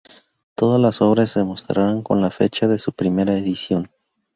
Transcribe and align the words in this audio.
Todas 0.55 0.81
las 0.81 0.99
obras 0.99 1.29
se 1.29 1.43
mostrarán 1.43 2.01
con 2.01 2.21
la 2.23 2.31
fecha 2.31 2.67
de 2.67 2.79
su 2.79 2.91
primera 2.91 3.37
edición. 3.37 3.91